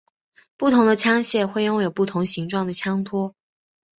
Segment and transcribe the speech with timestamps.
[0.57, 3.35] 不同的枪械会拥有不同形状的枪托。